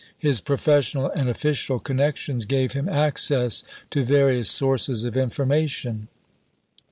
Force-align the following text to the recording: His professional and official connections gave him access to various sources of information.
His 0.17 0.41
professional 0.41 1.11
and 1.11 1.29
official 1.29 1.77
connections 1.77 2.45
gave 2.45 2.73
him 2.73 2.89
access 2.89 3.63
to 3.91 4.03
various 4.03 4.49
sources 4.49 5.03
of 5.03 5.15
information. 5.15 6.07